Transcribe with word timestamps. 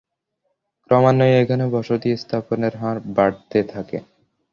ক্রমান্বয়ে 0.85 1.35
এখানে 1.43 1.65
বসতি 1.73 2.09
স্থাপনের 2.17 2.73
হার 2.77 2.97
বাড়তে 3.15 3.59
থাকে। 3.73 3.97